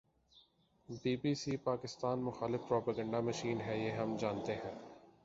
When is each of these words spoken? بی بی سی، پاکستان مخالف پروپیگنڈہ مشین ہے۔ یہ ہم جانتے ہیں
بی 0.89 1.15
بی 1.15 1.33
سی، 1.35 1.57
پاکستان 1.57 2.19
مخالف 2.19 2.67
پروپیگنڈہ 2.67 3.19
مشین 3.21 3.61
ہے۔ 3.61 3.77
یہ 3.77 3.91
ہم 3.91 4.15
جانتے 4.17 4.55
ہیں 4.55 4.75